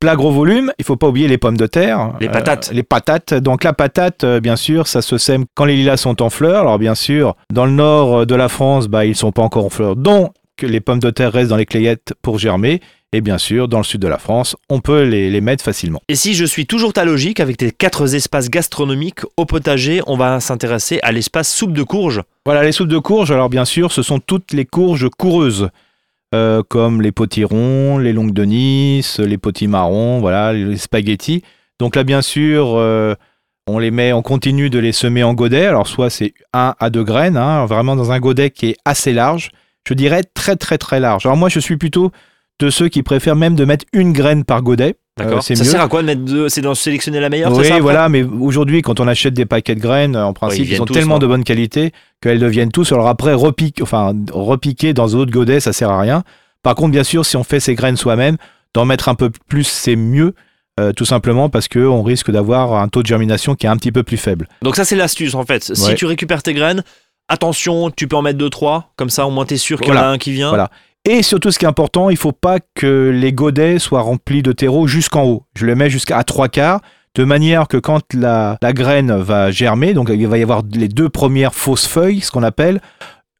Plat 0.00 0.14
gros 0.14 0.30
volume, 0.30 0.72
il 0.78 0.84
faut 0.84 0.94
pas 0.96 1.08
oublier 1.08 1.26
les 1.26 1.38
pommes 1.38 1.56
de 1.56 1.66
terre. 1.66 2.12
Les 2.20 2.28
Euh, 2.28 2.30
patates. 2.30 2.70
les 2.72 2.84
patates. 2.84 3.34
Donc 3.34 3.64
la 3.64 3.72
patate, 3.72 4.22
euh, 4.22 4.38
bien 4.38 4.54
sûr, 4.54 4.86
ça 4.86 5.02
se 5.02 5.18
sème 5.18 5.44
quand 5.54 5.64
les 5.64 5.74
lilas 5.74 5.96
sont 5.96 6.22
en 6.22 6.30
fleurs. 6.30 6.60
Alors 6.60 6.78
bien 6.78 6.94
sûr, 6.94 7.34
dans 7.52 7.64
le 7.66 7.72
nord 7.72 8.18
euh, 8.18 8.24
de 8.24 8.36
la 8.36 8.48
France, 8.48 8.86
bah, 8.86 9.04
ils 9.04 9.16
sont 9.16 9.32
pas 9.32 9.42
encore 9.42 9.64
en 9.64 9.70
fleurs. 9.70 9.96
Donc 9.96 10.32
les 10.62 10.78
pommes 10.80 11.00
de 11.00 11.10
terre 11.10 11.32
restent 11.32 11.50
dans 11.50 11.56
les 11.56 11.66
clayettes 11.66 12.14
pour 12.22 12.38
germer. 12.38 12.80
Et 13.12 13.20
bien 13.22 13.38
sûr, 13.38 13.66
dans 13.68 13.78
le 13.78 13.84
sud 13.84 14.00
de 14.02 14.06
la 14.06 14.18
France, 14.18 14.54
on 14.68 14.80
peut 14.80 15.02
les, 15.02 15.30
les 15.30 15.40
mettre 15.40 15.64
facilement. 15.64 16.00
Et 16.08 16.14
si 16.14 16.34
je 16.34 16.44
suis 16.44 16.66
toujours 16.66 16.92
ta 16.92 17.04
logique, 17.06 17.40
avec 17.40 17.56
tes 17.56 17.70
quatre 17.72 18.14
espaces 18.14 18.50
gastronomiques 18.50 19.20
au 19.38 19.46
potager, 19.46 20.02
on 20.06 20.16
va 20.16 20.38
s'intéresser 20.40 21.00
à 21.02 21.10
l'espace 21.10 21.50
soupe 21.52 21.72
de 21.72 21.82
courge. 21.82 22.22
Voilà, 22.44 22.62
les 22.62 22.70
soupes 22.72 22.88
de 22.88 22.98
courge, 22.98 23.32
alors 23.32 23.48
bien 23.48 23.64
sûr, 23.64 23.92
ce 23.92 24.02
sont 24.02 24.18
toutes 24.20 24.52
les 24.52 24.66
courges 24.66 25.08
coureuses, 25.16 25.70
euh, 26.34 26.62
comme 26.68 27.00
les 27.00 27.12
potirons, 27.12 27.98
les 27.98 28.12
longues 28.12 28.32
de 28.32 28.44
Nice, 28.44 29.18
les 29.18 29.38
potimarrons, 29.38 30.20
voilà, 30.20 30.52
les 30.52 30.76
spaghettis. 30.76 31.42
Donc 31.78 31.96
là, 31.96 32.04
bien 32.04 32.22
sûr, 32.22 32.74
euh, 32.76 33.14
on 33.66 33.78
les 33.78 33.90
met, 33.90 34.12
on 34.12 34.22
continue 34.22 34.70
de 34.70 34.78
les 34.78 34.92
semer 34.92 35.22
en 35.22 35.34
godet. 35.34 35.66
Alors 35.66 35.86
soit 35.86 36.10
c'est 36.10 36.34
1 36.52 36.74
à 36.78 36.90
2 36.90 37.04
graines, 37.04 37.36
hein, 37.36 37.66
vraiment 37.66 37.96
dans 37.96 38.12
un 38.12 38.20
godet 38.20 38.50
qui 38.50 38.70
est 38.70 38.76
assez 38.84 39.12
large. 39.12 39.50
Je 39.86 39.94
dirais 39.94 40.22
très 40.22 40.56
très 40.56 40.76
très 40.76 41.00
large. 41.00 41.24
Alors 41.24 41.36
moi, 41.36 41.48
je 41.48 41.60
suis 41.60 41.76
plutôt 41.76 42.10
de 42.60 42.70
ceux 42.70 42.88
qui 42.88 43.02
préfèrent 43.02 43.36
même 43.36 43.54
de 43.54 43.64
mettre 43.64 43.86
une 43.92 44.12
graine 44.12 44.44
par 44.44 44.62
godet. 44.62 44.96
D'accord 45.18 45.38
Euh, 45.38 45.40
Ça 45.40 45.54
mieux. 45.54 45.64
sert 45.70 45.80
à 45.80 45.88
quoi 45.88 46.00
de 46.02 46.06
mettre 46.06 46.22
deux 46.22 46.48
C'est 46.48 46.60
de 46.62 46.72
sélectionner 46.74 47.20
la 47.20 47.28
meilleure, 47.28 47.52
Oui, 47.52 47.66
ça 47.66 47.78
voilà, 47.80 48.08
mais 48.08 48.22
aujourd'hui, 48.22 48.82
quand 48.82 49.00
on 49.00 49.08
achète 49.08 49.34
des 49.34 49.44
paquets 49.46 49.74
de 49.74 49.80
graines, 49.80 50.16
en 50.16 50.32
principe, 50.32 50.66
ils 50.68 50.76
sont 50.76 50.84
tous, 50.84 50.94
tellement 50.94 51.14
non 51.14 51.18
de 51.20 51.26
bonne 51.26 51.44
qualité 51.44 51.92
qu'elles 52.22 52.38
deviennent 52.40 52.70
tous. 52.72 52.92
Alors 52.92 53.08
après, 53.08 53.34
repique, 53.34 53.80
enfin, 53.82 54.14
repiquer 54.32 54.94
dans 54.94 55.08
d'autres 55.08 55.32
godets, 55.32 55.60
ça 55.60 55.72
sert 55.72 55.90
à 55.90 56.00
rien. 56.00 56.22
Par 56.62 56.74
contre, 56.74 56.92
bien 56.92 57.04
sûr, 57.04 57.24
si 57.26 57.36
on 57.36 57.44
fait 57.44 57.60
ces 57.60 57.74
graines 57.74 57.96
soi-même, 57.96 58.36
d'en 58.74 58.84
mettre 58.84 59.08
un 59.08 59.14
peu 59.14 59.30
plus, 59.48 59.64
c'est 59.64 59.96
mieux. 59.96 60.34
euh, 60.80 60.92
tout 60.92 61.04
simplement 61.04 61.48
parce 61.48 61.66
qu'on 61.66 62.04
risque 62.04 62.30
d'avoir 62.30 62.74
un 62.74 62.86
taux 62.86 63.02
de 63.02 63.06
germination 63.08 63.56
qui 63.56 63.66
est 63.66 63.68
un 63.68 63.76
petit 63.76 63.90
peu 63.90 64.04
plus 64.04 64.16
faible. 64.16 64.46
Donc 64.62 64.76
ça 64.76 64.84
c'est 64.84 64.94
l'astuce 64.94 65.34
en 65.34 65.44
fait. 65.44 65.74
Si 65.74 65.88
Ouais. 65.88 65.94
tu 65.96 66.06
récupères 66.06 66.40
tes 66.40 66.54
graines, 66.54 66.84
attention, 67.28 67.90
tu 67.90 68.06
peux 68.08 68.14
en 68.16 68.22
mettre 68.22 68.38
deux 68.38 68.50
trois, 68.50 68.92
comme 68.96 69.10
ça 69.10 69.26
au 69.26 69.30
moins 69.30 69.44
t'es 69.44 69.56
sûr 69.56 69.80
qu'il 69.80 69.88
y 69.92 69.96
en 69.96 70.00
a 70.00 70.06
un 70.06 70.18
qui 70.18 70.30
vient. 70.32 70.48
Voilà. 70.50 70.70
Et 71.10 71.22
surtout, 71.22 71.50
ce 71.50 71.58
qui 71.58 71.64
est 71.64 71.68
important, 71.68 72.10
il 72.10 72.16
faut 72.18 72.32
pas 72.32 72.58
que 72.74 73.10
les 73.14 73.32
godets 73.32 73.78
soient 73.78 74.02
remplis 74.02 74.42
de 74.42 74.52
terreau 74.52 74.86
jusqu'en 74.86 75.24
haut. 75.24 75.44
Je 75.56 75.64
le 75.64 75.74
mets 75.74 75.88
jusqu'à 75.88 76.22
trois 76.22 76.48
quarts, 76.48 76.80
de 77.14 77.24
manière 77.24 77.66
que 77.66 77.78
quand 77.78 78.02
la, 78.12 78.58
la 78.60 78.72
graine 78.74 79.12
va 79.16 79.50
germer, 79.50 79.94
donc 79.94 80.10
il 80.12 80.26
va 80.28 80.36
y 80.36 80.42
avoir 80.42 80.62
les 80.74 80.88
deux 80.88 81.08
premières 81.08 81.54
fausses 81.54 81.86
feuilles, 81.86 82.20
ce 82.20 82.30
qu'on 82.30 82.42
appelle, 82.42 82.80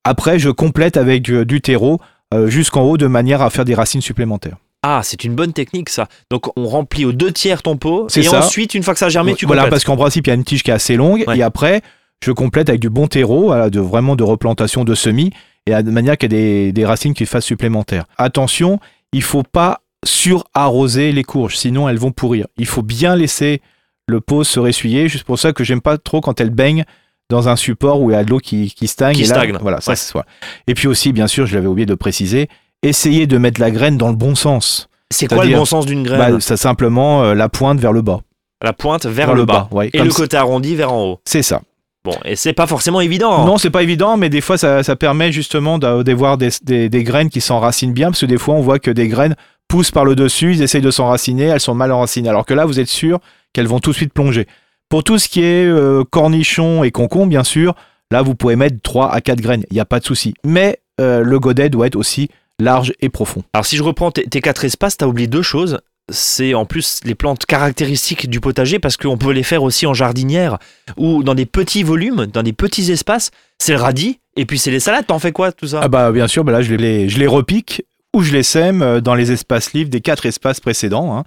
après 0.02 0.38
je 0.38 0.48
complète 0.48 0.96
avec 0.96 1.20
du, 1.22 1.44
du 1.44 1.60
terreau 1.60 2.00
euh, 2.32 2.48
jusqu'en 2.48 2.82
haut, 2.82 2.96
de 2.96 3.06
manière 3.06 3.42
à 3.42 3.50
faire 3.50 3.66
des 3.66 3.74
racines 3.74 4.00
supplémentaires. 4.00 4.56
Ah, 4.82 5.00
c'est 5.04 5.24
une 5.24 5.34
bonne 5.34 5.52
technique 5.52 5.90
ça. 5.90 6.08
Donc 6.30 6.50
on 6.56 6.66
remplit 6.66 7.04
aux 7.04 7.12
deux 7.12 7.32
tiers 7.32 7.62
ton 7.62 7.76
pot 7.76 8.06
C'est 8.08 8.20
et 8.20 8.22
ça. 8.22 8.38
ensuite 8.38 8.74
une 8.74 8.82
fois 8.82 8.94
que 8.94 9.00
ça 9.00 9.06
a 9.06 9.10
germé, 9.10 9.34
tu 9.34 9.44
voilà, 9.44 9.62
complètes. 9.62 9.70
parce 9.72 9.84
qu'en 9.84 9.96
principe, 9.96 10.26
il 10.26 10.30
y 10.30 10.32
a 10.32 10.36
une 10.36 10.44
tige 10.44 10.62
qui 10.62 10.70
est 10.70 10.74
assez 10.74 10.96
longue, 10.96 11.24
Ouais. 11.26 11.36
et 11.38 11.42
après, 11.42 11.82
je 12.24 12.32
complète 12.32 12.68
avec 12.70 12.80
du 12.80 12.88
bon 12.88 13.06
terreau, 13.08 13.46
voilà, 13.46 13.68
de, 13.70 13.78
vraiment 13.80 14.16
de 14.16 14.24
replantation 14.24 14.84
de 14.84 14.94
semis, 14.94 15.32
et 15.68 15.74
à- 15.74 15.82
de 15.82 15.90
manière 15.90 16.16
qu'il 16.16 16.32
y 16.32 16.36
ait 16.36 16.38
des, 16.66 16.72
des 16.72 16.84
racines 16.86 17.14
qui 17.14 17.26
fassent 17.26 17.44
supplémentaires. 17.44 18.04
Attention, 18.16 18.80
il 19.12 19.22
faut 19.22 19.42
pas 19.42 19.80
surarroser 20.04 21.12
les 21.12 21.24
courges, 21.24 21.56
sinon 21.56 21.88
elles 21.88 21.98
vont 21.98 22.12
pourrir. 22.12 22.46
Il 22.56 22.66
faut 22.66 22.82
bien 22.82 23.16
laisser 23.16 23.60
le 24.06 24.20
pot 24.20 24.44
se 24.44 24.58
ressuyer, 24.60 25.08
juste 25.08 25.24
pour 25.24 25.38
ça 25.38 25.52
que 25.52 25.64
j'aime 25.64 25.80
pas 25.80 25.98
trop 25.98 26.20
quand 26.20 26.40
elles 26.40 26.50
baignent 26.50 26.84
dans 27.30 27.48
un 27.48 27.56
support 27.56 28.00
où 28.00 28.10
il 28.10 28.14
y 28.14 28.16
a 28.16 28.24
de 28.24 28.30
l'eau 28.30 28.38
qui, 28.38 28.72
qui 28.74 28.86
stagne. 28.88 29.14
Qui 29.14 29.22
et 29.22 29.26
là, 29.26 29.34
stagne. 29.34 29.56
Voilà, 29.60 29.80
ça 29.80 29.90
Ouais. 29.92 29.96
c'est 29.96 30.08
soit. 30.10 30.24
Et 30.66 30.74
puis 30.74 30.88
aussi, 30.88 31.12
bien 31.12 31.26
sûr, 31.26 31.46
je 31.46 31.54
l'avais 31.54 31.66
oublié 31.66 31.84
de 31.86 31.94
préciser, 31.94 32.48
essayez 32.82 33.26
de 33.26 33.36
mettre 33.38 33.60
la 33.60 33.70
graine 33.70 33.98
dans 33.98 34.08
le 34.08 34.16
bon 34.16 34.34
sens. 34.34 34.88
C'est 35.10 35.26
quoi 35.26 35.44
le 35.44 35.54
bon 35.54 35.64
sens 35.64 35.84
d'une 35.86 36.02
graine? 36.02 36.34
Bah, 36.34 36.40
ça 36.40 36.56
simplement 36.56 37.24
euh, 37.24 37.34
la 37.34 37.48
pointe 37.48 37.78
vers 37.80 37.92
le 37.92 38.02
bas. 38.02 38.20
La 38.62 38.72
pointe 38.72 39.04
vers, 39.04 39.26
vers 39.28 39.34
le 39.34 39.40
le 39.42 39.46
bas. 39.46 39.68
bas, 39.70 39.76
ouais, 39.76 39.90
et 39.92 40.02
le 40.02 40.10
côté 40.10 40.36
arrondi 40.36 40.74
vers 40.74 40.92
en 40.92 41.02
haut. 41.04 41.20
C'est 41.24 41.42
ça. 41.42 41.60
Bon, 42.10 42.16
et 42.24 42.36
c'est 42.36 42.52
pas 42.52 42.66
forcément 42.66 43.00
évident. 43.00 43.44
Non, 43.44 43.58
c'est 43.58 43.70
pas 43.70 43.82
évident, 43.82 44.16
mais 44.16 44.28
des 44.30 44.40
fois, 44.40 44.56
ça, 44.58 44.82
ça 44.82 44.96
permet 44.96 45.30
justement 45.32 45.78
d'a- 45.78 46.02
d'avoir 46.02 46.38
des, 46.38 46.48
des- 46.62 46.88
des 46.88 47.02
graines 47.04 47.28
qui 47.30 47.40
s'enracinent 47.40 47.92
bien, 47.92 48.08
parce 48.10 48.20
que 48.20 48.26
des 48.26 48.38
fois, 48.38 48.54
on 48.54 48.60
voit 48.60 48.78
que 48.78 48.90
des 48.90 49.08
graines 49.08 49.34
poussent 49.68 49.90
par 49.90 50.04
le 50.04 50.14
dessus, 50.14 50.52
ils 50.54 50.62
essayent 50.62 50.80
de 50.80 50.90
s'enraciner, 50.90 51.44
elles 51.44 51.60
sont 51.60 51.74
mal 51.74 51.92
enracinées. 51.92 52.28
Alors 52.30 52.46
que 52.46 52.54
là, 52.54 52.64
vous 52.64 52.80
êtes 52.80 52.88
sûr 52.88 53.18
qu'elles 53.52 53.66
vont 53.66 53.80
tout 53.80 53.90
de 53.90 53.96
suite 53.96 54.12
plonger. 54.14 54.46
Pour 54.88 55.04
tout 55.04 55.18
ce 55.18 55.28
qui 55.28 55.42
est 55.42 55.66
euh, 55.66 56.04
cornichons 56.08 56.82
et 56.84 56.90
concombres, 56.90 57.26
bien 57.28 57.44
sûr, 57.44 57.74
là, 58.10 58.22
vous 58.22 58.34
pouvez 58.34 58.56
mettre 58.56 58.76
3 58.82 59.10
à 59.12 59.20
4 59.20 59.40
graines, 59.40 59.64
il 59.70 59.74
n'y 59.74 59.80
a 59.80 59.84
pas 59.84 60.00
de 60.00 60.04
souci. 60.06 60.32
Mais 60.44 60.78
euh, 61.00 61.22
le 61.22 61.38
godet 61.38 61.68
doit 61.68 61.86
être 61.86 61.96
aussi 61.96 62.30
large 62.58 62.92
et 63.00 63.08
profond. 63.10 63.42
Alors 63.52 63.66
si 63.66 63.76
je 63.76 63.82
reprends 63.82 64.10
tes, 64.10 64.24
tes 64.24 64.40
quatre 64.40 64.64
espaces, 64.64 64.96
t'as 64.96 65.06
oublié 65.06 65.28
deux 65.28 65.42
choses. 65.42 65.78
C'est 66.10 66.54
en 66.54 66.64
plus 66.64 67.00
les 67.04 67.14
plantes 67.14 67.44
caractéristiques 67.44 68.30
du 68.30 68.40
potager 68.40 68.78
parce 68.78 68.96
qu'on 68.96 69.18
peut 69.18 69.32
les 69.32 69.42
faire 69.42 69.62
aussi 69.62 69.86
en 69.86 69.94
jardinière 69.94 70.58
ou 70.96 71.22
dans 71.22 71.34
des 71.34 71.46
petits 71.46 71.82
volumes, 71.82 72.26
dans 72.26 72.42
des 72.42 72.52
petits 72.52 72.90
espaces. 72.90 73.30
C'est 73.58 73.72
le 73.72 73.78
radis 73.78 74.20
Et 74.36 74.46
puis 74.46 74.58
c'est 74.58 74.70
les 74.70 74.80
salades, 74.80 75.06
t'en 75.06 75.18
fais 75.18 75.32
quoi 75.32 75.52
tout 75.52 75.66
ça? 75.66 75.80
Ah 75.82 75.88
bah 75.88 76.10
bien 76.12 76.28
sûr, 76.28 76.44
bah 76.44 76.52
là 76.52 76.62
je 76.62 76.74
les, 76.74 77.08
je 77.08 77.18
les 77.18 77.26
repique 77.26 77.82
ou 78.14 78.22
je 78.22 78.32
les 78.32 78.42
sème 78.42 78.82
euh, 78.82 79.00
dans 79.00 79.14
les 79.14 79.32
espaces 79.32 79.72
libres 79.72 79.90
des 79.90 80.00
quatre 80.00 80.26
espaces 80.26 80.60
précédents, 80.60 81.16
hein, 81.16 81.24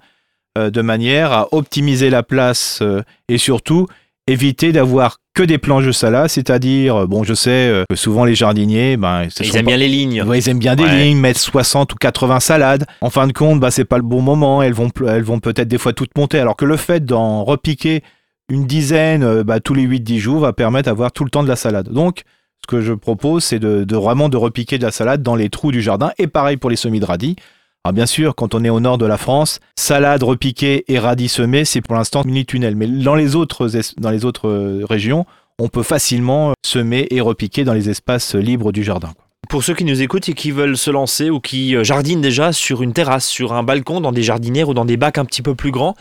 euh, 0.58 0.70
de 0.70 0.82
manière 0.82 1.32
à 1.32 1.48
optimiser 1.52 2.10
la 2.10 2.22
place 2.22 2.80
euh, 2.82 3.02
et 3.28 3.38
surtout 3.38 3.86
éviter 4.26 4.72
d'avoir 4.72 5.18
que 5.34 5.42
des 5.42 5.58
planches 5.58 5.86
de 5.86 5.92
salade, 5.92 6.28
c'est-à-dire, 6.28 7.08
bon 7.08 7.24
je 7.24 7.32
sais 7.34 7.84
que 7.88 7.96
souvent 7.96 8.24
les 8.24 8.34
jardiniers, 8.34 8.96
ben, 8.96 9.26
Ils 9.40 9.46
aiment 9.56 9.64
pas- 9.64 9.68
bien 9.70 9.76
les 9.78 9.88
lignes. 9.88 10.22
Ouais, 10.22 10.38
ils 10.38 10.48
aiment 10.48 10.58
bien 10.58 10.76
des 10.76 10.86
lignes, 10.86 11.18
mettre 11.18 11.40
60 11.40 11.92
ou 11.92 11.96
80 11.96 12.38
salades. 12.40 12.86
En 13.00 13.08
fin 13.10 13.26
de 13.26 13.32
compte, 13.32 13.58
bah, 13.58 13.70
c'est 13.70 13.84
pas 13.86 13.96
le 13.96 14.02
bon 14.04 14.20
moment. 14.20 14.62
Elles 14.62 14.74
vont, 14.74 14.90
elles 15.08 15.22
vont 15.22 15.40
peut-être 15.40 15.68
des 15.68 15.78
fois 15.78 15.92
toutes 15.94 16.16
monter. 16.16 16.38
Alors 16.38 16.56
que 16.56 16.64
le 16.66 16.76
fait 16.76 17.04
d'en 17.04 17.44
repiquer 17.44 18.02
une 18.50 18.66
dizaine 18.66 19.22
euh, 19.22 19.42
bah, 19.44 19.60
tous 19.60 19.72
les 19.74 19.84
8-10 19.86 20.18
jours 20.18 20.40
va 20.40 20.52
permettre 20.52 20.86
d'avoir 20.86 21.12
tout 21.12 21.24
le 21.24 21.30
temps 21.30 21.42
de 21.42 21.48
la 21.48 21.56
salade. 21.56 21.88
Donc, 21.88 22.22
ce 22.64 22.66
que 22.70 22.82
je 22.82 22.92
propose, 22.92 23.42
c'est 23.42 23.58
de, 23.58 23.84
de 23.84 23.96
vraiment 23.96 24.28
de 24.28 24.36
repiquer 24.36 24.76
de 24.78 24.84
la 24.84 24.92
salade 24.92 25.22
dans 25.22 25.34
les 25.34 25.48
trous 25.48 25.72
du 25.72 25.80
jardin. 25.80 26.12
Et 26.18 26.26
pareil 26.26 26.58
pour 26.58 26.68
les 26.70 26.76
semis 26.76 27.00
de 27.00 27.06
radis. 27.06 27.36
Alors 27.84 27.94
bien 27.94 28.06
sûr, 28.06 28.36
quand 28.36 28.54
on 28.54 28.62
est 28.62 28.70
au 28.70 28.78
nord 28.78 28.96
de 28.96 29.06
la 29.06 29.16
France, 29.18 29.58
salade 29.76 30.22
repiquée 30.22 30.84
et 30.86 30.98
radis 31.00 31.28
semés, 31.28 31.64
c'est 31.64 31.80
pour 31.80 31.96
l'instant 31.96 32.22
mini-tunnel. 32.24 32.76
Mais 32.76 32.86
dans 32.86 33.16
les 33.16 33.34
autres, 33.34 33.76
es- 33.76 34.00
dans 34.00 34.10
les 34.10 34.24
autres 34.24 34.48
euh, 34.48 34.86
régions, 34.88 35.26
on 35.58 35.66
peut 35.68 35.82
facilement 35.82 36.50
euh, 36.50 36.52
semer 36.64 37.08
et 37.10 37.20
repiquer 37.20 37.64
dans 37.64 37.74
les 37.74 37.90
espaces 37.90 38.36
libres 38.36 38.70
du 38.70 38.84
jardin. 38.84 39.10
Pour 39.48 39.64
ceux 39.64 39.74
qui 39.74 39.84
nous 39.84 40.00
écoutent 40.00 40.28
et 40.28 40.34
qui 40.34 40.52
veulent 40.52 40.76
se 40.76 40.90
lancer 40.92 41.28
ou 41.28 41.40
qui 41.40 41.74
euh, 41.74 41.82
jardinent 41.82 42.20
déjà 42.20 42.52
sur 42.52 42.82
une 42.82 42.92
terrasse, 42.92 43.26
sur 43.26 43.52
un 43.52 43.64
balcon, 43.64 44.00
dans 44.00 44.12
des 44.12 44.22
jardinières 44.22 44.68
ou 44.68 44.74
dans 44.74 44.84
des 44.84 44.96
bacs 44.96 45.18
un 45.18 45.24
petit 45.24 45.42
peu 45.42 45.56
plus 45.56 45.72
grands, 45.72 45.96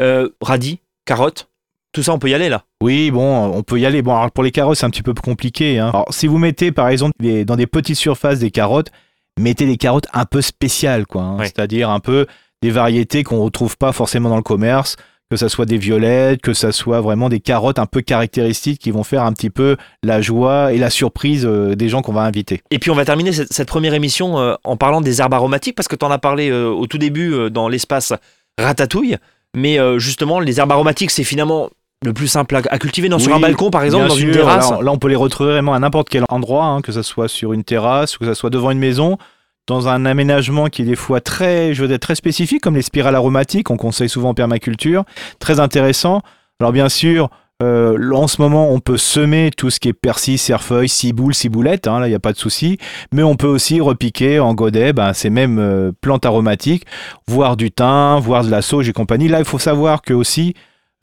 euh, 0.00 0.30
radis, 0.40 0.80
carottes, 1.04 1.48
tout 1.92 2.02
ça 2.02 2.14
on 2.14 2.18
peut 2.18 2.30
y 2.30 2.34
aller 2.34 2.48
là? 2.48 2.64
Oui, 2.82 3.10
bon, 3.10 3.44
on 3.54 3.62
peut 3.62 3.78
y 3.78 3.84
aller. 3.84 4.00
Bon, 4.00 4.16
alors 4.16 4.30
pour 4.30 4.42
les 4.42 4.50
carottes, 4.52 4.78
c'est 4.78 4.86
un 4.86 4.90
petit 4.90 5.02
peu 5.02 5.12
compliqué. 5.12 5.78
hein. 5.78 5.90
Alors, 5.90 6.06
si 6.10 6.26
vous 6.26 6.38
mettez, 6.38 6.72
par 6.72 6.88
exemple, 6.88 7.12
des- 7.20 7.44
dans 7.44 7.56
des 7.56 7.66
petites 7.66 7.96
surfaces 7.96 8.38
des 8.38 8.50
carottes, 8.50 8.90
mettez 9.38 9.66
des 9.66 9.76
carottes 9.76 10.06
un 10.12 10.24
peu 10.24 10.40
spéciales, 10.42 11.06
quoi. 11.06 11.22
hein. 11.22 11.36
Ouais. 11.38 11.46
C'est-à-dire 11.46 11.90
un 11.90 12.00
peu 12.00 12.26
des 12.62 12.70
variétés 12.70 13.22
qu'on 13.22 13.42
retrouve 13.42 13.76
pas 13.76 13.92
forcément 13.92 14.28
dans 14.28 14.36
le 14.36 14.42
commerce, 14.42 14.96
que 15.30 15.36
ça 15.36 15.48
soit 15.48 15.66
des 15.66 15.76
violettes, 15.76 16.40
que 16.40 16.52
ça 16.54 16.72
soit 16.72 17.00
vraiment 17.00 17.28
des 17.28 17.40
carottes 17.40 17.78
un 17.78 17.86
peu 17.86 18.00
caractéristiques 18.00 18.80
qui 18.80 18.90
vont 18.92 19.02
faire 19.02 19.24
un 19.24 19.32
petit 19.32 19.50
peu 19.50 19.76
la 20.02 20.22
joie 20.22 20.72
et 20.72 20.78
la 20.78 20.88
surprise 20.88 21.44
euh, 21.44 21.74
des 21.74 21.88
gens 21.88 22.00
qu'on 22.00 22.12
va 22.12 22.22
inviter. 22.22 22.62
Et 22.70 22.78
puis 22.78 22.90
on 22.90 22.94
va 22.94 23.04
terminer 23.04 23.32
cette, 23.32 23.52
cette 23.52 23.68
première 23.68 23.92
émission 23.92 24.38
euh, 24.38 24.54
en 24.64 24.76
parlant 24.76 25.00
des 25.00 25.20
herbes 25.20 25.34
aromatiques 25.34 25.74
parce 25.74 25.88
que 25.88 25.96
tu 25.96 26.04
en 26.04 26.10
as 26.10 26.18
parlé 26.18 26.48
euh, 26.50 26.68
au 26.68 26.86
tout 26.86 26.98
début 26.98 27.50
dans 27.50 27.68
l'espace 27.68 28.12
ratatouille. 28.58 29.16
Mais 29.54 29.78
justement, 29.98 30.38
les 30.38 30.58
herbes 30.58 30.72
aromatiques, 30.72 31.10
c'est 31.10 31.24
finalement 31.24 31.70
le 32.04 32.12
plus 32.12 32.28
simple 32.28 32.56
à, 32.56 32.62
à 32.70 32.78
cultiver 32.78 33.08
non, 33.08 33.18
sur 33.18 33.34
un 33.34 33.40
balcon 33.40 33.70
par 33.70 33.82
exemple, 33.82 34.08
dans 34.08 34.14
une 34.14 34.30
terrasse. 34.32 34.70
Là, 34.70 34.78
on- 34.78 34.82
là, 34.82 34.92
on 34.92 34.98
peut 34.98 35.08
les 35.08 35.16
retrouver 35.16 35.50
vraiment 35.50 35.74
à 35.74 35.78
n'importe 35.78 36.08
quel 36.08 36.24
endroit, 36.28 36.64
hein, 36.66 36.80
que 36.82 36.92
ce 36.92 37.02
soit 37.02 37.28
sur 37.28 37.52
une 37.52 37.64
terrasse, 37.64 38.16
que 38.18 38.24
ce 38.26 38.34
soit 38.34 38.50
devant 38.50 38.70
une 38.70 38.78
maison, 38.78 39.18
dans 39.66 39.88
un 39.88 40.04
aménagement 40.06 40.66
qui 40.68 40.82
est 40.82 40.84
des 40.84 40.94
fois 40.94 41.20
très, 41.20 41.74
je 41.74 41.82
veux 41.82 41.88
dire, 41.88 41.98
très 41.98 42.14
spécifique, 42.14 42.60
comme 42.62 42.76
les 42.76 42.82
spirales 42.82 43.16
aromatiques, 43.16 43.70
on 43.70 43.76
conseille 43.76 44.08
souvent 44.08 44.28
en 44.30 44.34
permaculture, 44.34 45.04
très 45.40 45.58
intéressant. 45.58 46.20
Alors 46.60 46.70
bien 46.72 46.88
sûr, 46.88 47.30
euh, 47.62 48.12
en 48.12 48.28
ce 48.28 48.40
moment, 48.42 48.70
on 48.70 48.78
peut 48.80 48.98
semer 48.98 49.50
tout 49.56 49.70
ce 49.70 49.80
qui 49.80 49.88
est 49.88 49.92
persil, 49.94 50.38
cerfeuil, 50.38 50.88
ciboule, 50.90 51.34
ciboulette, 51.34 51.88
hein, 51.88 51.98
là, 51.98 52.06
il 52.06 52.10
n'y 52.10 52.14
a 52.14 52.20
pas 52.20 52.32
de 52.32 52.38
souci. 52.38 52.76
Mais 53.12 53.22
on 53.22 53.34
peut 53.34 53.46
aussi 53.48 53.80
repiquer 53.80 54.38
en 54.38 54.52
godet 54.54 54.92
ben, 54.92 55.12
ces 55.14 55.30
mêmes 55.30 55.58
euh, 55.58 55.90
plantes 56.00 56.26
aromatiques, 56.26 56.84
voire 57.26 57.56
du 57.56 57.70
thym, 57.72 58.18
voire 58.20 58.44
de 58.44 58.50
la 58.50 58.60
sauge 58.62 58.88
et 58.88 58.92
compagnie. 58.92 59.26
Là, 59.28 59.38
il 59.38 59.44
faut 59.46 59.58
savoir 59.58 60.02
que 60.02 60.12
aussi, 60.14 60.54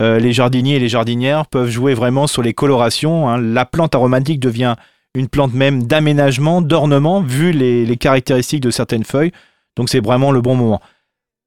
euh, 0.02 0.18
les 0.18 0.32
jardiniers 0.32 0.76
et 0.76 0.78
les 0.80 0.88
jardinières 0.88 1.46
peuvent 1.46 1.70
jouer 1.70 1.94
vraiment 1.94 2.26
sur 2.26 2.42
les 2.42 2.54
colorations. 2.54 3.28
hein. 3.28 3.40
La 3.40 3.64
plante 3.64 3.94
aromatique 3.94 4.40
devient 4.40 4.74
une 5.14 5.28
plante 5.28 5.54
même 5.54 5.84
d'aménagement, 5.84 6.60
d'ornement, 6.62 7.20
vu 7.20 7.52
les, 7.52 7.86
les 7.86 7.96
caractéristiques 7.96 8.60
de 8.62 8.70
certaines 8.70 9.04
feuilles. 9.04 9.30
Donc 9.76 9.88
c'est 9.88 10.04
vraiment 10.04 10.32
le 10.32 10.40
bon 10.40 10.56
moment. 10.56 10.80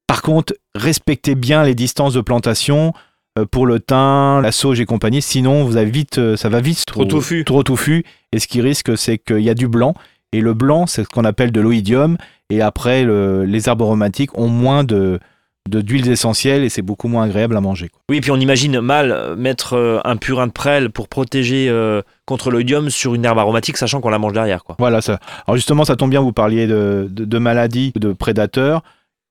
Par 0.08 0.22
contre, 0.22 0.54
respectez 0.76 1.36
bien 1.36 1.64
les 1.64 1.76
distances 1.76 2.14
de 2.14 2.22
plantation 2.22 2.94
euh, 3.38 3.46
pour 3.46 3.66
le 3.66 3.80
thym, 3.82 4.42
la 4.42 4.52
sauge 4.54 4.80
et 4.80 4.86
compagnie. 4.86 5.22
Sinon, 5.22 5.66
vous 5.66 5.76
avez 5.76 5.92
vite, 5.92 6.18
euh, 6.18 6.38
ça 6.38 6.48
va 6.48 6.62
vite 6.62 6.86
Trop 6.86 7.04
touffu. 7.06 7.44
Trop 7.44 7.64
touffu. 7.64 8.06
Et 8.32 8.40
ce 8.40 8.48
qui 8.48 8.62
risque, 8.62 8.98
c'est 8.98 9.18
qu'il 9.18 9.40
y 9.42 9.50
a 9.50 9.54
du 9.54 9.68
blanc. 9.68 9.94
Et 10.32 10.40
le 10.42 10.54
blanc, 10.54 10.88
c'est 10.88 11.04
ce 11.04 11.10
qu'on 11.10 11.26
appelle 11.26 11.52
de 11.52 11.60
l'oïdium. 11.60 12.18
Et 12.50 12.62
après, 12.62 13.04
le- 13.04 13.44
les 13.44 13.68
herbes 13.68 13.82
aromatiques 13.82 14.38
ont 14.38 14.48
moins 14.48 14.86
de- 14.86 15.20
d'huiles 15.68 16.10
essentielles 16.10 16.64
et 16.64 16.70
c'est 16.70 16.82
beaucoup 16.82 17.08
moins 17.08 17.24
agréable 17.24 17.56
à 17.58 17.62
manger. 17.62 17.90
quoi. 17.90 18.02
Oui, 18.10 18.22
puis 18.22 18.32
on 18.32 18.38
imagine 18.38 18.80
mal 18.80 19.12
euh, 19.12 19.36
mettre 19.36 19.74
euh, 19.74 20.00
un 20.06 20.18
purin 20.18 20.48
de 20.48 20.52
prêle 20.52 20.90
pour 20.90 21.08
protéger 21.08 21.68
euh, 21.70 22.02
contre 22.26 22.50
l'oïdium 22.52 22.90
sur 22.90 23.14
une 23.16 23.26
herbe 23.26 23.40
aromatique, 23.40 23.78
sachant 23.78 24.02
qu'on 24.02 24.10
la 24.10 24.20
mange 24.20 24.34
derrière. 24.34 24.64
Quoi. 24.64 24.76
Voilà 24.80 25.02
ça. 25.02 25.20
Alors 25.48 25.56
justement, 25.58 25.86
ça 25.86 25.96
tombe 25.96 26.10
bien, 26.10 26.22
vous 26.22 26.34
parliez 26.34 26.68
de, 26.68 27.08
de, 27.10 27.26
de 27.26 27.38
maladies, 27.38 27.92
de 27.96 28.14
prédateurs. 28.14 28.82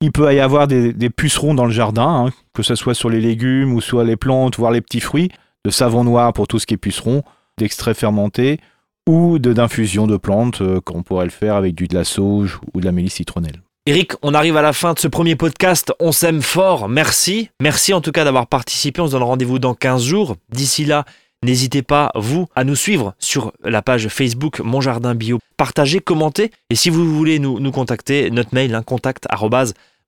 Il 0.00 0.12
peut 0.12 0.33
y 0.35 0.40
avoir 0.40 0.66
des, 0.66 0.93
des 0.93 1.09
pucerons 1.11 1.55
dans 1.55 1.64
le 1.64 1.73
jardin, 1.73 2.26
hein, 2.26 2.33
que 2.52 2.62
ce 2.62 2.75
soit 2.75 2.95
sur 2.95 3.09
les 3.09 3.21
légumes 3.21 3.73
ou 3.73 3.81
sur 3.81 4.02
les 4.05 4.16
plantes, 4.16 4.57
voire 4.59 4.71
les 4.73 4.83
petits 4.83 5.00
fruits, 5.00 5.31
de 5.64 5.71
savon 5.71 6.05
noir 6.05 6.33
pour 6.35 6.47
tout 6.49 6.59
ce 6.59 6.66
qui 6.66 6.75
est 6.75 6.76
puceron, 6.76 7.23
d'extrait 7.59 7.95
fermenté 7.95 8.61
ou 9.09 9.38
de- 9.38 9.52
d'infusion 9.55 10.07
de 10.07 10.16
plantes, 10.19 10.61
euh, 10.61 10.81
qu'on 10.81 11.02
pourrait 11.02 11.25
le 11.25 11.31
faire 11.31 11.55
avec 11.55 11.75
du 11.75 11.87
de 11.88 11.95
la 11.95 12.05
sauge 12.05 12.59
ou 12.75 12.81
de 12.81 12.85
la 12.85 12.93
mélisse 12.93 13.14
citronnelle. 13.14 13.62
Eric, 13.88 14.14
on 14.23 14.35
arrive 14.35 14.57
à 14.57 14.62
la 14.62 14.73
fin 14.73 14.95
de 14.95 14.99
ce 14.99 15.07
premier 15.07 15.37
podcast. 15.37 15.93
On 16.00 16.11
s'aime 16.11 16.43
fort. 16.43 16.88
Merci. 16.88 17.50
Merci 17.61 17.95
en 17.95 18.00
tout 18.00 18.11
cas 18.11 18.25
d'avoir 18.25 18.49
participé. 18.49 19.00
On 19.00 19.07
se 19.07 19.12
donne 19.12 19.23
rendez-vous 19.23 19.61
dans 19.61 19.75
15 19.75 20.02
jours. 20.02 20.35
D'ici 20.49 20.85
là, 20.85 21.05
n'hésitez 21.45 21.83
pas, 21.83 22.11
vous, 22.16 22.49
à 22.57 22.64
nous 22.64 22.75
suivre 22.75 23.14
sur 23.21 23.52
la 23.62 23.83
page 23.83 24.09
Facebook 24.09 24.59
Mon 24.59 24.81
Jardin 24.81 25.14
Bio. 25.14 25.38
Partagez, 25.57 26.00
commentez. 26.00 26.50
Et 26.69 26.75
si 26.75 26.90
vous 26.90 27.14
voulez 27.16 27.38
nous, 27.38 27.61
nous 27.61 27.71
contacter, 27.71 28.28
notre 28.33 28.52
mail, 28.52 28.75
hein, 28.75 28.83
contact 28.83 29.28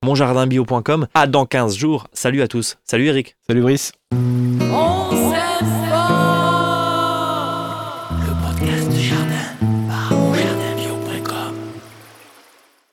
monjardinbio.com. 0.04 1.06
À 1.14 1.28
dans 1.28 1.46
15 1.46 1.76
jours. 1.76 2.08
Salut 2.12 2.42
à 2.42 2.48
tous. 2.48 2.78
Salut 2.84 3.06
Eric. 3.06 3.36
Salut 3.46 3.62
Brice 3.62 3.92
On 4.12 5.08